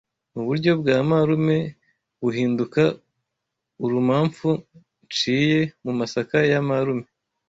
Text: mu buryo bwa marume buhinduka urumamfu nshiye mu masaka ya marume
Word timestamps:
mu 0.33 0.41
buryo 0.47 0.71
bwa 0.79 0.97
marume 1.09 1.57
buhinduka 2.21 2.81
urumamfu 3.83 4.49
nshiye 5.07 5.59
mu 5.83 5.91
masaka 5.99 6.37
ya 6.51 6.59
marume 6.69 7.07